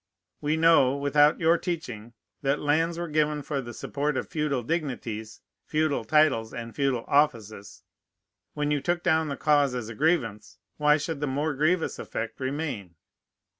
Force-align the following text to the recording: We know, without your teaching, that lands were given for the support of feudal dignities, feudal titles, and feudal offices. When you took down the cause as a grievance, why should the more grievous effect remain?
We 0.41 0.57
know, 0.57 0.95
without 0.97 1.39
your 1.39 1.59
teaching, 1.59 2.13
that 2.41 2.59
lands 2.59 2.97
were 2.97 3.07
given 3.07 3.43
for 3.43 3.61
the 3.61 3.71
support 3.71 4.17
of 4.17 4.27
feudal 4.27 4.63
dignities, 4.63 5.41
feudal 5.67 6.05
titles, 6.05 6.55
and 6.55 6.75
feudal 6.75 7.05
offices. 7.07 7.83
When 8.55 8.71
you 8.71 8.81
took 8.81 9.03
down 9.03 9.27
the 9.29 9.37
cause 9.37 9.75
as 9.75 9.89
a 9.89 9.93
grievance, 9.93 10.57
why 10.77 10.97
should 10.97 11.19
the 11.19 11.27
more 11.27 11.53
grievous 11.53 11.99
effect 11.99 12.39
remain? 12.39 12.95